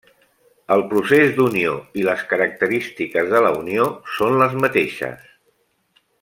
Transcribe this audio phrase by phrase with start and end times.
[0.75, 5.31] El procés d'unió i les característiques de la unió són les mateixes.